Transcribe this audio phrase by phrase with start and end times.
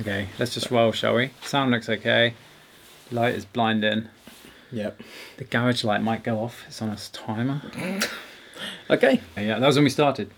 [0.00, 1.30] Okay, let's just roll, shall we?
[1.44, 2.34] Sound looks okay.
[3.12, 4.08] Light is blinding.
[4.72, 5.00] Yep.
[5.36, 6.64] The garage light might go off.
[6.66, 7.62] It's on a timer.
[8.88, 9.20] Okay.
[9.36, 10.30] Yeah, that was when we started.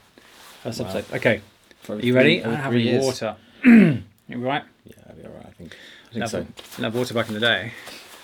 [0.63, 0.89] First Wow.
[0.89, 1.15] episode.
[1.17, 1.43] Okay,
[1.89, 2.43] are you ready?
[2.43, 3.37] I have any water.
[3.65, 4.65] you right?
[4.85, 5.47] Yeah, that'll be alright.
[5.47, 5.77] I think.
[6.09, 6.41] I think Never, so.
[6.41, 7.73] Didn't have water back in the day.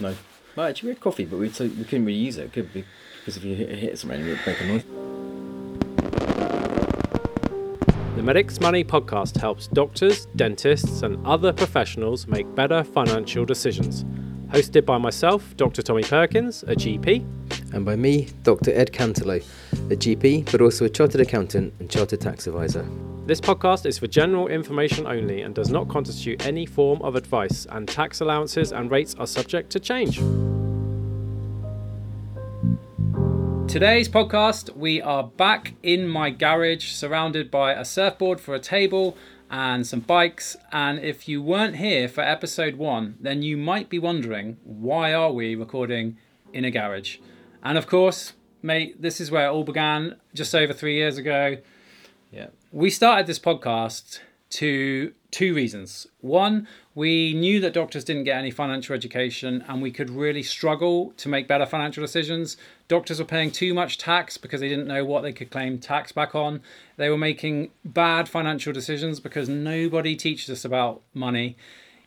[0.00, 0.14] No.
[0.56, 2.46] Well, actually, we had coffee, but we so we couldn't really use it.
[2.46, 2.84] It could be
[3.20, 4.84] because if you hit, hit something, it would make a noise.
[8.23, 14.04] The Medics Money podcast helps doctors, dentists, and other professionals make better financial decisions.
[14.53, 15.82] Hosted by myself, Dr.
[15.82, 17.25] Tommy Perkins, a GP,
[17.72, 18.71] And by me, Dr.
[18.75, 19.44] Ed Cantelo,
[19.90, 22.89] a GP, but also a chartered accountant and chartered tax advisor.
[23.27, 27.66] This podcast is for general information only and does not constitute any form of advice,
[27.71, 30.21] and tax allowances and rates are subject to change.
[33.72, 39.17] Today's podcast, we are back in my garage, surrounded by a surfboard for a table
[39.50, 40.58] and some bikes.
[40.72, 45.33] And if you weren't here for episode one, then you might be wondering why are
[45.33, 46.19] we recording
[46.52, 47.16] in a garage?
[47.62, 51.56] And of course, mate, this is where it all began just over three years ago.
[52.30, 52.48] Yeah.
[52.72, 56.06] We started this podcast to two reasons.
[56.20, 61.12] One, we knew that doctors didn't get any financial education and we could really struggle
[61.16, 62.58] to make better financial decisions.
[62.92, 66.12] Doctors were paying too much tax because they didn't know what they could claim tax
[66.12, 66.60] back on.
[66.98, 71.56] They were making bad financial decisions because nobody teaches us about money.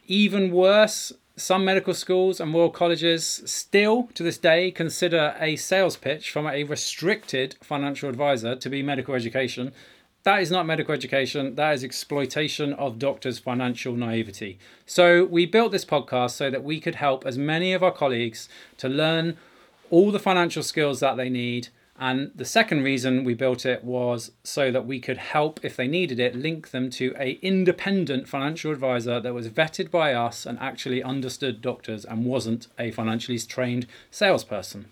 [0.05, 5.97] Even worse, some medical schools and royal colleges still to this day consider a sales
[5.97, 9.71] pitch from a restricted financial advisor to be medical education.
[10.21, 14.59] That is not medical education, that is exploitation of doctors' financial naivety.
[14.85, 18.47] So, we built this podcast so that we could help as many of our colleagues
[18.77, 19.37] to learn
[19.89, 21.69] all the financial skills that they need.
[21.97, 25.87] And the second reason we built it was so that we could help, if they
[25.87, 30.59] needed it, link them to a independent financial advisor that was vetted by us and
[30.59, 34.87] actually understood doctors and wasn't a financially trained salesperson.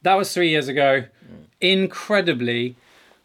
[0.00, 1.04] That was three years ago.
[1.30, 1.44] Mm.
[1.60, 2.74] Incredibly,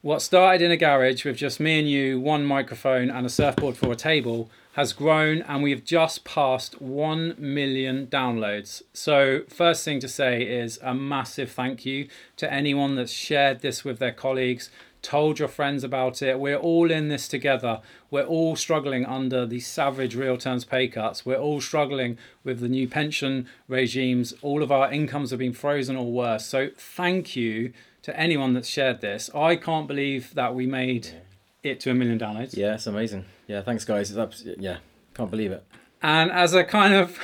[0.02, 3.78] what started in a garage with just me and you, one microphone, and a surfboard
[3.78, 8.84] for a table has grown, and we've just passed 1 million downloads.
[8.94, 13.84] So, first thing to say is a massive thank you to anyone that's shared this
[13.84, 14.70] with their colleagues,
[15.02, 16.40] told your friends about it.
[16.40, 17.82] We're all in this together.
[18.12, 21.26] We're all struggling under the savage real terms pay cuts.
[21.26, 24.36] We're all struggling with the new pension regimes.
[24.44, 26.46] All of our incomes have been frozen or worse.
[26.46, 27.74] So, thank you
[28.04, 29.32] to anyone that's shared this.
[29.34, 31.16] I can't believe that we made
[31.70, 32.56] it to a million downloads.
[32.56, 33.26] Yeah, it's amazing.
[33.48, 34.10] Yeah, thanks guys.
[34.10, 34.78] It's abs- yeah,
[35.14, 35.64] can't believe it.
[36.02, 37.20] And as a kind of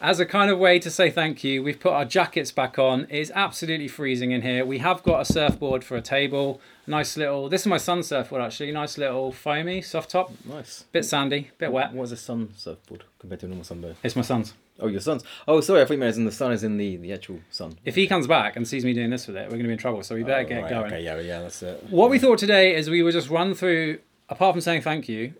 [0.00, 3.06] as a kind of way to say thank you, we've put our jackets back on.
[3.08, 4.64] It's absolutely freezing in here.
[4.66, 6.60] We have got a surfboard for a table.
[6.86, 7.48] Nice little.
[7.48, 8.72] This is my son's surfboard actually.
[8.72, 10.32] Nice little foamy soft top.
[10.44, 10.84] Nice.
[10.92, 11.92] Bit sandy, bit wet.
[11.92, 13.96] What is a sun surfboard compared to a normal sunboard?
[14.02, 14.52] It's my son's.
[14.80, 15.22] Oh, your son's.
[15.46, 15.80] Oh, sorry.
[15.82, 17.76] I thought you meant as in the sun is in the, the actual sun.
[17.84, 19.72] If he comes back and sees me doing this with it, we're going to be
[19.72, 20.02] in trouble.
[20.02, 20.86] So we better Oh, get right, going.
[20.86, 21.84] Okay, yeah, yeah, that's it.
[21.90, 25.34] What we thought today is we would just run through, apart from saying thank you,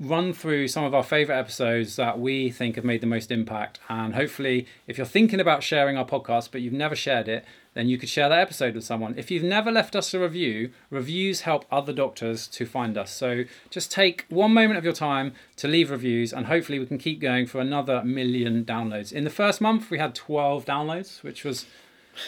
[0.00, 3.78] run through some of our favorite episodes that we think have made the most impact.
[3.88, 7.44] And hopefully, if you're thinking about sharing our podcast but you've never shared it,
[7.74, 9.14] then you could share that episode with someone.
[9.16, 13.12] If you've never left us a review, reviews help other doctors to find us.
[13.12, 16.98] So just take one moment of your time to leave reviews, and hopefully, we can
[16.98, 19.12] keep going for another million downloads.
[19.12, 21.66] In the first month, we had 12 downloads, which was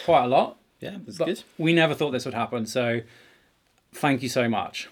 [0.05, 0.57] quite a lot.
[0.79, 1.43] Yeah, that's good.
[1.57, 2.65] we never thought this would happen.
[2.65, 3.01] So
[3.93, 4.89] thank you so much.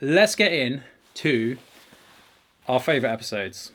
[0.00, 0.82] Let's get in
[1.14, 1.58] to
[2.68, 3.72] our favorite episodes.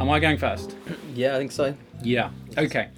[0.00, 0.76] Am I going first?
[1.14, 1.76] Yeah, I think so.
[2.02, 2.30] Yeah.
[2.58, 2.88] Okay.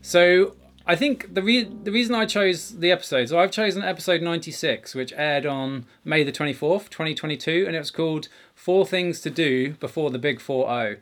[0.00, 0.54] So
[0.86, 4.94] I think the re- the reason I chose the episode, so I've chosen episode 96,
[4.94, 9.72] which aired on May the 24th, 2022, and it was called Four Things to Do
[9.80, 10.96] Before the Big 4 0.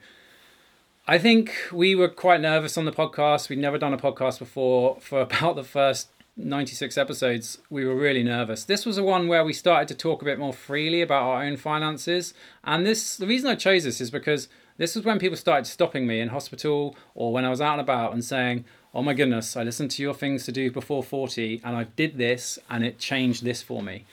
[1.06, 3.48] I think we were quite nervous on the podcast.
[3.48, 4.98] We'd never done a podcast before.
[5.00, 8.64] For about the first 96 episodes, we were really nervous.
[8.64, 11.42] This was the one where we started to talk a bit more freely about our
[11.44, 12.32] own finances.
[12.64, 14.48] And this the reason I chose this is because
[14.78, 17.82] this was when people started stopping me in hospital or when I was out and
[17.82, 18.64] about and saying,
[18.94, 22.16] Oh my goodness, I listened to your things to do before 40 and I did
[22.16, 24.06] this and it changed this for me.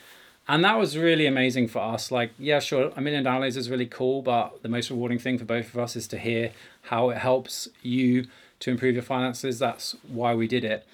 [0.45, 2.12] And that was really amazing for us.
[2.12, 5.45] Like, yeah, sure, a million downloads is really cool, but the most rewarding thing for
[5.45, 6.51] both of us is to hear
[6.83, 8.25] how it helps you
[8.62, 9.60] to improve your finances.
[9.60, 10.86] That's why we did it.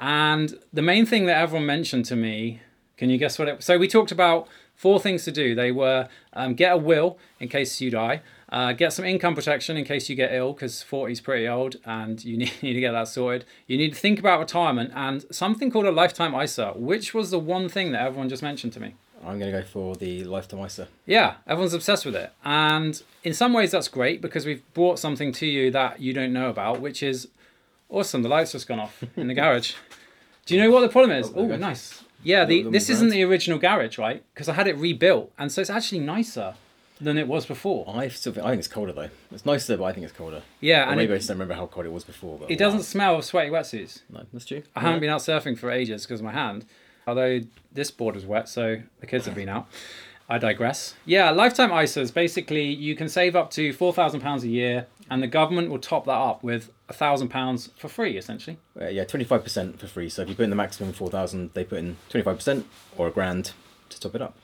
[0.00, 2.60] And the main thing that everyone mentioned to me,
[2.96, 3.62] can you guess what it?
[3.62, 5.54] So we talked about four things to do.
[5.54, 9.76] They were um, get a will in case you die, uh, get some income protection
[9.76, 12.80] in case you get ill, because 40 is pretty old and you need, need to
[12.80, 13.44] get that sorted.
[13.66, 17.38] You need to think about retirement and something called a lifetime ISA, which was the
[17.38, 18.94] one thing that everyone just mentioned to me.
[19.22, 20.88] I'm going to go for the lifetime ISA.
[21.04, 22.32] Yeah, everyone's obsessed with it.
[22.42, 26.32] And in some ways, that's great because we've brought something to you that you don't
[26.32, 27.28] know about, which is
[27.90, 28.22] awesome.
[28.22, 29.74] The light's just gone off in the garage.
[30.46, 31.30] Do you know what the problem is?
[31.36, 32.02] Oh, nice.
[32.22, 34.22] Yeah, the, this isn't the original garage, right?
[34.34, 35.32] Because I had it rebuilt.
[35.38, 36.54] And so it's actually nicer
[37.00, 37.86] than it was before.
[37.88, 39.08] I still think, I think it's colder though.
[39.32, 40.42] It's nicer, but I think it's colder.
[40.60, 42.38] Yeah, Or and maybe I it, just don't remember how cold it was before.
[42.38, 44.02] But it doesn't smell of sweaty wetsuits.
[44.10, 44.62] No, that's true.
[44.76, 46.66] I haven't been out surfing for ages because of my hand.
[47.06, 47.40] Although
[47.72, 49.66] this board is wet, so the kids have been out.
[50.30, 50.94] I digress.
[51.04, 55.20] Yeah, lifetime ISAs basically you can save up to four thousand pounds a year, and
[55.20, 58.56] the government will top that up with a thousand pounds for free, essentially.
[58.80, 60.08] Uh, yeah, twenty five percent for free.
[60.08, 62.64] So if you put in the maximum four thousand, they put in twenty five percent
[62.96, 63.52] or a grand
[63.88, 64.36] to top it up.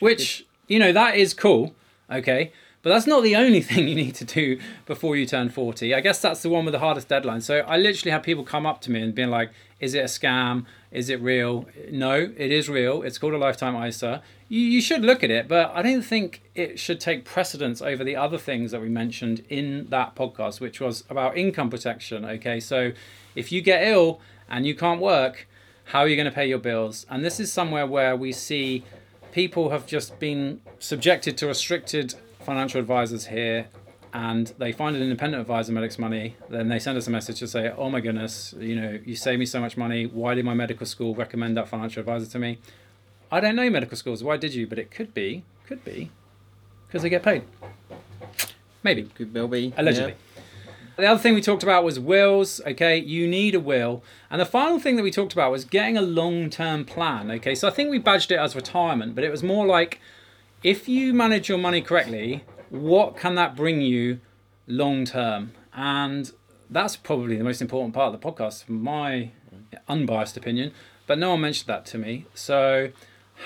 [0.00, 1.76] Which you know that is cool,
[2.10, 2.52] okay.
[2.82, 5.94] But that's not the only thing you need to do before you turn 40.
[5.94, 7.40] I guess that's the one with the hardest deadline.
[7.40, 9.50] So I literally had people come up to me and being like,
[9.80, 10.66] is it a scam?
[10.90, 11.66] Is it real?
[11.90, 13.02] No, it is real.
[13.02, 14.22] It's called a lifetime ISA.
[14.48, 18.02] You, you should look at it, but I don't think it should take precedence over
[18.02, 22.24] the other things that we mentioned in that podcast, which was about income protection.
[22.24, 22.92] Okay, so
[23.34, 25.46] if you get ill and you can't work,
[25.84, 27.06] how are you going to pay your bills?
[27.08, 28.84] And this is somewhere where we see
[29.32, 33.68] people have just been subjected to restricted financial advisors here
[34.12, 37.46] and they find an independent advisor medics money then they send us a message to
[37.46, 40.54] say oh my goodness you know you save me so much money why did my
[40.54, 42.58] medical school recommend that financial advisor to me
[43.30, 46.10] i don't know medical schools why did you but it could be could be
[46.86, 47.42] because they get paid
[48.82, 50.14] maybe Could be allegedly.
[50.96, 52.60] The other thing we talked about was wills.
[52.66, 54.02] Okay, you need a will.
[54.30, 57.30] And the final thing that we talked about was getting a long term plan.
[57.30, 60.00] Okay, so I think we badged it as retirement, but it was more like
[60.62, 64.20] if you manage your money correctly, what can that bring you
[64.66, 65.52] long term?
[65.74, 66.30] And
[66.68, 69.30] that's probably the most important part of the podcast, my
[69.88, 70.72] unbiased opinion.
[71.06, 72.26] But no one mentioned that to me.
[72.34, 72.90] So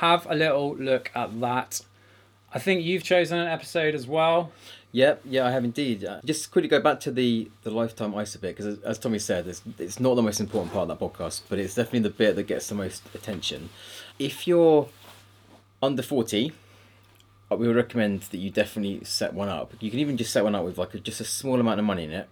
[0.00, 1.82] have a little look at that.
[2.52, 4.52] I think you've chosen an episode as well.
[4.93, 6.05] Yep, yeah, I have indeed.
[6.05, 9.49] Uh, just quickly go back to the, the lifetime ISA bit because, as, Tommy said,
[9.49, 12.37] it's, it's not the most important part of that podcast, but it's definitely the bit
[12.37, 13.70] that gets the most attention.
[14.20, 14.88] If you're
[15.82, 16.52] under forty, uh,
[17.58, 19.72] we would recommend that you definitely set one up.
[19.80, 21.86] You can even just set one up with like a, just a small amount of
[21.86, 22.28] money in it,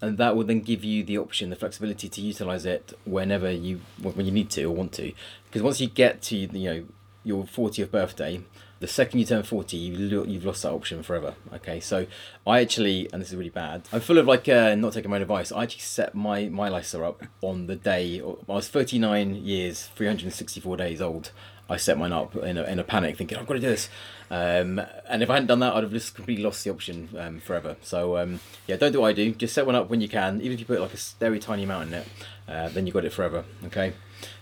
[0.00, 3.80] and that will then give you the option, the flexibility to utilize it whenever you
[4.02, 5.12] when you need to or want to.
[5.46, 6.84] Because once you get to you know
[7.24, 8.42] your fortieth birthday,
[8.80, 12.06] the second you turn 40 you you've lost that option forever okay so
[12.46, 15.16] i actually and this is really bad i'm full of like uh, not taking my
[15.16, 19.36] own advice i actually set my my LISA up on the day i was 39
[19.36, 21.30] years 364 days old
[21.70, 23.88] i set mine up in a, in a panic thinking i've got to do this
[24.30, 27.40] um, and if i hadn't done that i'd have just completely lost the option um,
[27.40, 30.08] forever so um, yeah don't do what i do just set one up when you
[30.08, 32.06] can even if you put like a very tiny amount in it
[32.48, 33.92] uh, then you got it forever okay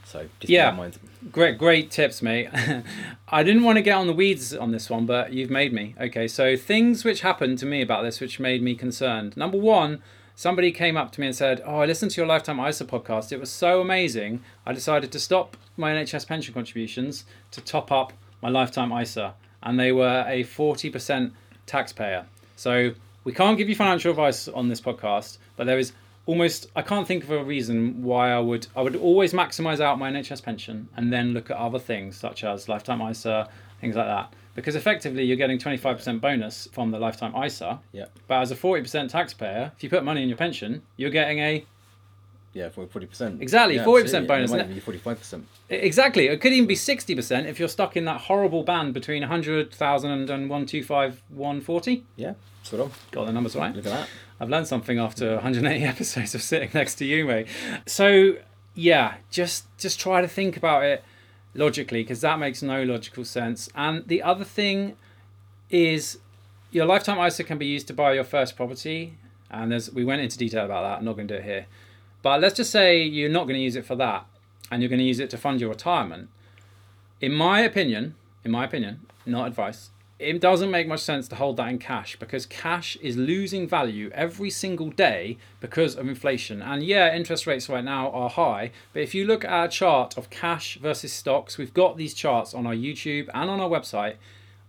[0.04, 0.64] so just Yeah.
[0.64, 0.98] bear in mind
[1.32, 2.48] Great, great tips, mate.
[3.28, 5.96] I didn't want to get on the weeds on this one, but you've made me.
[6.00, 9.36] Okay, so things which happened to me about this, which made me concerned.
[9.36, 10.00] Number one,
[10.36, 13.32] somebody came up to me and said, "Oh, I listened to your Lifetime ISA podcast.
[13.32, 14.42] It was so amazing.
[14.64, 19.78] I decided to stop my NHS pension contributions to top up my Lifetime ISA, and
[19.78, 21.32] they were a forty percent
[21.66, 22.26] taxpayer.
[22.56, 22.92] So
[23.24, 25.92] we can't give you financial advice on this podcast, but there is."
[26.28, 29.98] almost I can't think of a reason why I would I would always maximize out
[29.98, 33.48] my NHS pension and then look at other things such as lifetime ISA
[33.80, 38.42] things like that because effectively you're getting 25% bonus from the lifetime ISA yeah but
[38.42, 41.64] as a 40% taxpayer if you put money in your pension you're getting a
[42.54, 43.40] Yeah, forty percent.
[43.42, 45.46] Exactly, 40% bonus, Might even forty-five percent.
[45.68, 50.10] exactly it could even be 60% if you're stuck in that horrible band between 100,000
[50.10, 53.06] and 125 140 Yeah, sort of.
[53.12, 54.08] got the numbers right Look at that.
[54.40, 57.46] I've learned something after 180 episodes of sitting next to you, mate.
[57.86, 58.36] So
[58.74, 61.04] yeah, just just try to think about it
[61.54, 63.68] logically because that makes no logical sense.
[63.74, 64.96] And the other thing
[65.70, 66.18] is
[66.70, 69.14] your lifetime ISA can be used to buy your first property,
[69.50, 70.98] and there's we went into detail about that.
[70.98, 71.66] I'm not going to do it here,
[72.22, 74.26] but let's just say you're not going to use it for that,
[74.70, 76.28] and you're going to use it to fund your retirement.
[77.20, 81.56] In my opinion, in my opinion, not advice, it doesn't make much sense to hold
[81.58, 86.60] that in cash because cash is losing value every single day because of inflation.
[86.60, 90.18] And yeah, interest rates right now are high, but if you look at a chart
[90.18, 94.16] of cash versus stocks, we've got these charts on our YouTube and on our website.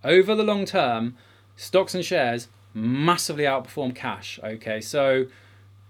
[0.04, 1.18] Over the long term,
[1.56, 4.40] stocks and shares massively outperform cash.
[4.44, 5.26] Okay, so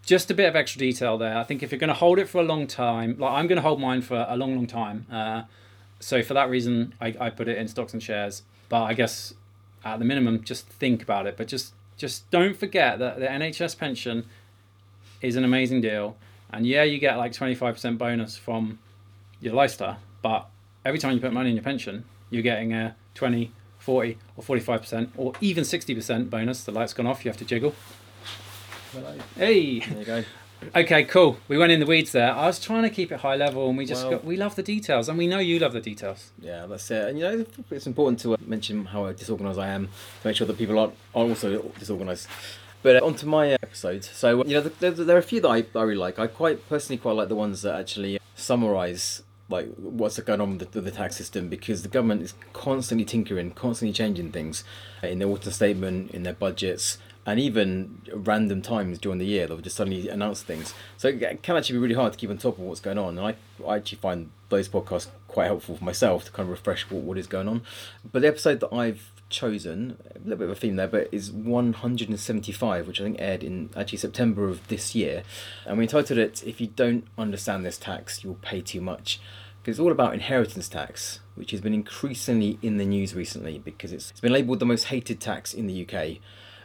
[0.04, 1.38] just a bit of extra detail there.
[1.38, 3.58] I think if you're going to hold it for a long time, like I'm going
[3.58, 5.06] to hold mine for a long, long time.
[5.12, 5.44] Uh,
[6.00, 8.44] so for that reason, I, I put it in stocks and shares.
[8.70, 9.34] But I guess
[9.84, 11.38] at the minimum, just think about it.
[11.38, 14.26] But just just don't forget that the NHS pension
[15.22, 16.16] is an amazing deal.
[16.50, 18.80] And yeah, you get like 25% bonus from
[19.42, 20.50] your lifestyle, but
[20.86, 25.10] every time you put money in your pension, you're getting a 20, 40, or 45%,
[25.18, 26.64] or even 60% bonus.
[26.64, 27.76] The light's gone off, you have to jiggle.
[29.36, 29.80] Hey!
[29.80, 30.24] There you go.
[30.76, 31.38] Okay, cool.
[31.48, 32.34] We went in the weeds there.
[32.34, 34.56] I was trying to keep it high level, and we just Well- got, we love
[34.56, 36.32] the details, and we know you love the details.
[36.42, 37.10] Yeah, that's it.
[37.10, 39.88] And you know, it's important to uh, mention how disorganised I am
[40.22, 42.28] to make sure that people aren't, are also disorganised.
[42.82, 44.04] But uh, on to my uh, episode.
[44.04, 46.18] So, you know, there, there are a few that I, I really like.
[46.18, 50.72] I quite personally quite like the ones that actually summarise like what's going on with
[50.72, 54.64] the, the tax system because the government is constantly tinkering, constantly changing things
[55.02, 59.60] in their autumn statement, in their budgets, and even random times during the year they'll
[59.60, 60.74] just suddenly announce things.
[60.98, 63.20] So it can actually be really hard to keep on top of what's going on.
[63.20, 63.36] And I,
[63.68, 67.18] I actually find those podcasts quite helpful for myself to kind of refresh what, what
[67.20, 67.62] is going on.
[68.12, 71.32] But the episode that I've chosen, a little bit of a theme there, but is
[71.32, 75.22] 175, which I think aired in actually September of this year.
[75.68, 79.22] And we entitled it, If You Don't Understand This Tax, You'll Pay Too Much.
[79.62, 83.92] Because it's all about inheritance tax, which has been increasingly in the news recently because
[83.94, 86.18] it's, it's been labelled the most hated tax in the UK.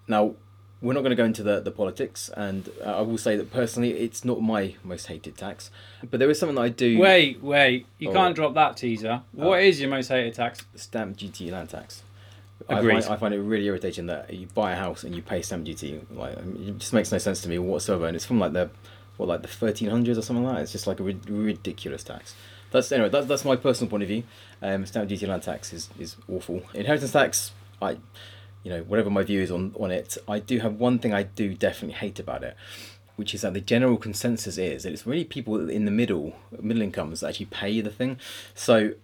[0.08, 0.36] Now,
[0.84, 3.50] we're not going to go into the, the politics, and uh, I will say that
[3.52, 5.70] personally, it's not my most hated tax.
[6.08, 6.98] But there is something that I do.
[6.98, 8.12] Wait, wait, you Oh.
[8.12, 9.22] can't drop that teaser.
[9.32, 10.64] What is your most hated tax?
[10.76, 12.02] stamp duty land tax.
[12.68, 12.96] Agreed.
[12.96, 15.42] I find, I find it really irritating that you buy a house and you pay
[15.42, 16.00] stamp duty.
[16.12, 18.70] Like it just makes no sense to me whatsoever, and it's from like the
[19.16, 20.62] what like the thirteen hundreds or something like that.
[20.62, 22.34] It's just like a rid- ridiculous tax.
[22.70, 23.08] That's anyway.
[23.08, 24.22] That's that's my personal point of view.
[24.62, 26.62] Um, stamp duty land tax is is awful.
[26.74, 27.98] Inheritance tax, I,
[28.64, 31.22] you know, whatever my view is on on it, I do have one thing I
[31.22, 32.56] do definitely hate about it.
[33.16, 36.82] Which is that the general consensus is that it's really people in the middle, middle
[36.82, 38.18] incomes that actually pay the thing.
[38.56, 38.94] So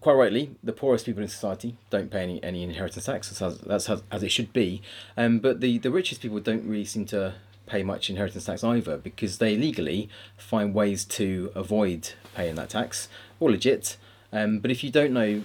[0.00, 3.42] quite rightly, the poorest people in society don't pay any, any inheritance tax.
[3.42, 4.80] As, that's as, as it should be.
[5.16, 7.34] Um, but the, the richest people don't really seem to
[7.66, 13.08] pay much inheritance tax either because they legally find ways to avoid paying that tax.
[13.38, 13.96] All legit.
[14.32, 15.42] Um, but if you don't know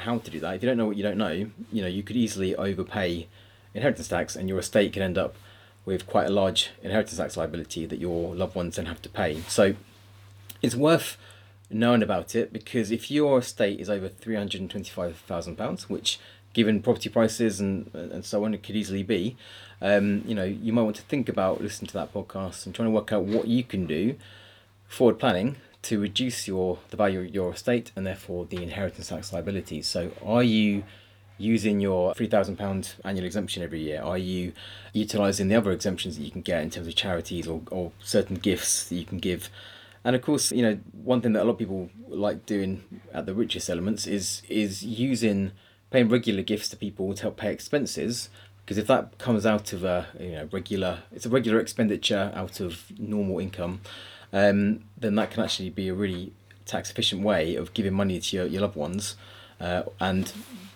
[0.00, 1.32] how to do that, if you don't know what you don't know,
[1.72, 3.28] you know you could easily overpay
[3.74, 5.34] inheritance tax, and your estate can end up
[5.84, 9.40] with quite a large inheritance tax liability that your loved ones then have to pay.
[9.48, 9.74] So
[10.62, 11.16] it's worth
[11.70, 15.88] knowing about it because if your estate is over three hundred and twenty-five thousand pounds,
[15.88, 16.18] which,
[16.52, 19.36] given property prices and and so on, it could easily be,
[19.80, 22.88] um, you know, you might want to think about listening to that podcast and trying
[22.88, 24.16] to work out what you can do,
[24.88, 29.32] forward planning to reduce your the value of your estate and therefore the inheritance tax
[29.32, 29.86] liabilities.
[29.86, 30.84] So, are you
[31.38, 34.02] using your three thousand pound annual exemption every year?
[34.02, 34.52] Are you
[34.92, 38.36] utilising the other exemptions that you can get in terms of charities or, or certain
[38.36, 39.48] gifts that you can give?
[40.04, 42.82] And of course, you know, one thing that a lot of people like doing
[43.12, 45.52] at the richest elements is is using
[45.90, 48.30] paying regular gifts to people to help pay expenses.
[48.64, 52.60] Because if that comes out of a you know regular, it's a regular expenditure out
[52.60, 53.80] of normal income,
[54.32, 56.32] um, then that can actually be a really
[56.66, 59.16] tax efficient way of giving money to your, your loved ones,
[59.60, 60.32] uh, and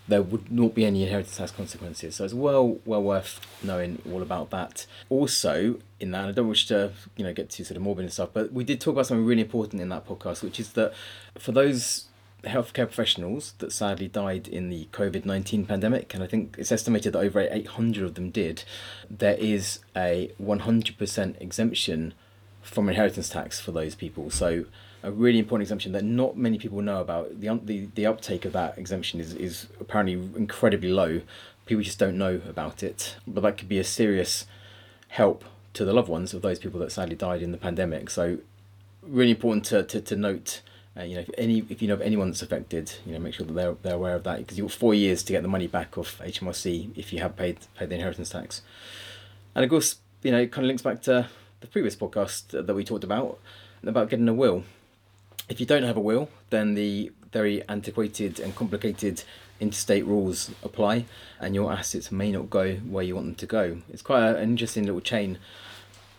[0.07, 2.17] there would not be any inheritance tax consequences.
[2.17, 4.87] So it's well well worth knowing all about that.
[5.09, 8.13] Also, in that, I don't wish to you know get too sort of morbid and
[8.13, 10.93] stuff, but we did talk about something really important in that podcast, which is that
[11.39, 12.07] for those
[12.43, 17.15] healthcare professionals that sadly died in the COVID nineteen pandemic, and I think it's estimated
[17.15, 18.65] that over eight hundred of them did,
[19.09, 22.13] there is a one hundred percent exemption
[22.65, 24.31] from inheritance tax for those people.
[24.31, 24.65] So
[25.03, 27.41] a really important exemption that not many people know about.
[27.41, 31.21] The the, the uptake of that exemption is, is apparently incredibly low.
[31.67, 33.17] People just don't know about it.
[33.27, 34.47] But that could be a serious
[35.09, 35.45] help
[35.75, 38.09] to the loved ones of those people that sadly died in the pandemic.
[38.11, 38.39] So
[39.03, 40.63] really important to, to, to note.
[40.97, 43.35] Uh, you know, if any if you know of anyone that's affected, you know, make
[43.35, 45.49] sure that they're they're aware of that because you've got four years to get the
[45.49, 48.63] money back off HMRC if you have paid paid the inheritance tax.
[49.55, 51.29] And of course, you know, it kind of links back to
[51.65, 53.39] the previous podcast that we talked about
[53.83, 54.65] about getting a will.
[55.49, 59.25] If you don't have a will, then the very antiquated and complicated
[59.61, 61.07] intestate rules apply,
[61.41, 63.79] and your assets may not go where you want them to go.
[63.91, 65.39] It's quite an interesting little chain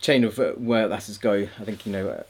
[0.01, 1.47] chain of uh, where assets go.
[1.59, 2.09] I think you know.
[2.09, 2.23] Uh,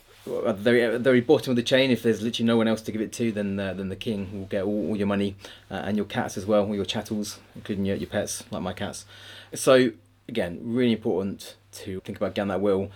[0.47, 2.67] at the very, at the very bottom of the chain, if there's literally no one
[2.67, 5.07] else to give it to, then uh, then the king will get all, all your
[5.07, 5.35] money
[5.69, 8.73] uh, and your cats as well, all your chattels, including your, your pets, like my
[8.73, 9.05] cats.
[9.53, 9.91] So
[10.27, 12.91] again, really important to think about getting that will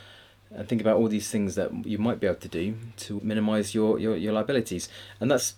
[0.51, 3.75] and think about all these things that you might be able to do to minimise
[3.75, 4.89] your, your, your liabilities.
[5.19, 5.55] And that's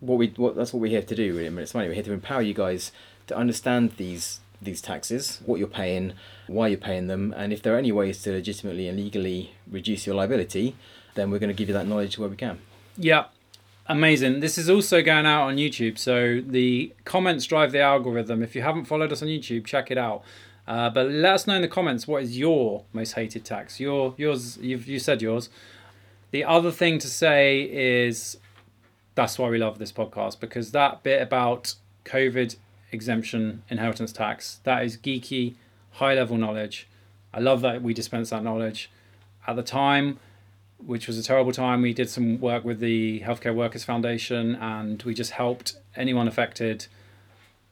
[0.00, 1.46] what we what that's what we're here to do really.
[1.46, 1.88] I mean, it's money.
[1.88, 2.92] We're here to empower you guys
[3.28, 6.14] to understand these these taxes, what you're paying,
[6.46, 10.06] why you're paying them, and if there are any ways to legitimately and legally reduce
[10.06, 10.74] your liability,
[11.14, 12.58] then we're going to give you that knowledge where we can.
[12.96, 13.26] Yeah,
[13.88, 14.40] amazing.
[14.40, 18.42] This is also going out on YouTube, so the comments drive the algorithm.
[18.42, 20.22] If you haven't followed us on YouTube, check it out.
[20.66, 23.78] Uh, but let us know in the comments what is your most hated tax.
[23.78, 25.48] Your yours you've you said yours.
[26.32, 28.38] The other thing to say is
[29.14, 31.74] that's why we love this podcast because that bit about
[32.04, 32.56] COVID
[32.92, 35.54] exemption inheritance tax that is geeky,
[35.92, 36.88] high level knowledge.
[37.32, 38.90] I love that we dispense that knowledge.
[39.46, 40.18] At the time,
[40.84, 45.02] which was a terrible time, we did some work with the Healthcare Workers Foundation and
[45.02, 46.86] we just helped anyone affected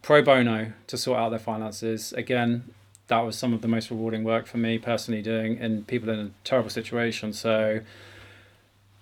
[0.02, 2.12] pro bono to sort out their finances.
[2.12, 2.70] Again,
[3.08, 6.18] that was some of the most rewarding work for me personally doing in people in
[6.18, 7.32] a terrible situation.
[7.32, 7.80] So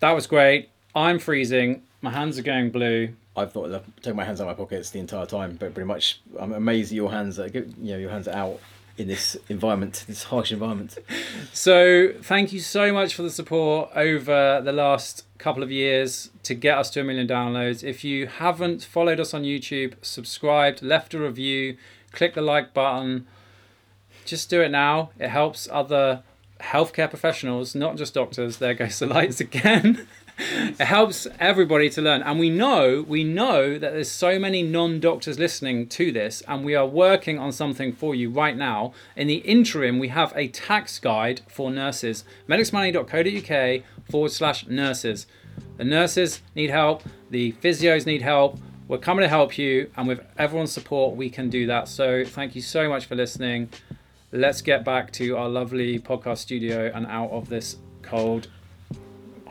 [0.01, 0.71] that was great.
[0.95, 1.83] I'm freezing.
[2.01, 3.15] My hands are going blue.
[3.37, 5.87] I've thought of taking my hands out of my pockets the entire time, but pretty
[5.87, 8.61] much I'm amazed your hands are you know your hands are out
[8.99, 10.99] in this environment, this harsh environment.
[11.53, 16.55] So thank you so much for the support over the last couple of years to
[16.55, 17.83] get us to a million downloads.
[17.83, 21.77] If you haven't followed us on YouTube, subscribed, left a review,
[22.13, 23.27] click the like button,
[24.25, 25.11] just do it now.
[25.19, 26.23] It helps other
[26.61, 28.59] healthcare professionals, not just doctors.
[28.59, 30.07] There goes the lights again.
[30.39, 32.23] It helps everybody to learn.
[32.23, 36.75] And we know we know that there's so many non-doctors listening to this and we
[36.75, 38.93] are working on something for you right now.
[39.17, 42.25] In the interim we have a tax guide for nurses.
[42.49, 45.27] Medicsmoney.co.uk forward slash nurses.
[45.77, 47.03] The nurses need help.
[47.31, 48.59] The physios need help.
[48.89, 51.89] We're coming to help you and with everyone's support we can do that.
[51.89, 53.69] So thank you so much for listening.
[54.33, 58.49] Let's get back to our lovely podcast studio and out of this cold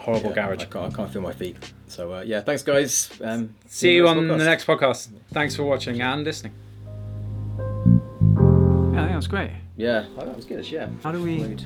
[0.01, 1.55] horrible Yeah, garage I can't, I can't feel my feet.
[1.88, 3.10] So uh, yeah, thanks guys.
[3.22, 4.38] Um, See you on podcast.
[4.38, 5.10] the next podcast.
[5.31, 6.53] Thanks for watching and listening.
[8.93, 9.51] Yeah, that was great.
[9.77, 10.70] Yeah, oh, that was good.
[10.70, 10.89] Yeah.
[11.03, 11.63] How do we- Load.